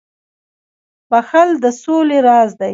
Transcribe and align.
•بخښل 1.09 1.49
د 1.63 1.65
سولي 1.81 2.19
راز 2.27 2.49
دی. 2.59 2.69